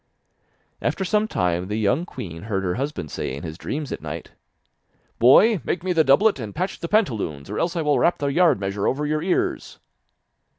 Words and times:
After 0.81 1.05
some 1.05 1.27
time 1.27 1.67
the 1.67 1.75
young 1.77 2.07
queen 2.07 2.41
heard 2.49 2.63
her 2.63 2.73
husband 2.73 3.11
say 3.11 3.35
in 3.35 3.43
his 3.43 3.55
dreams 3.55 3.91
at 3.91 4.01
night: 4.01 4.31
'Boy, 5.19 5.61
make 5.63 5.83
me 5.83 5.93
the 5.93 6.03
doublet, 6.03 6.39
and 6.39 6.55
patch 6.55 6.79
the 6.79 6.87
pantaloons, 6.89 7.51
or 7.51 7.59
else 7.59 7.75
I 7.75 7.83
will 7.83 7.99
rap 7.99 8.17
the 8.17 8.25
yard 8.25 8.59
measure 8.59 8.87
over 8.87 9.05
your 9.05 9.21
ears. 9.21 9.77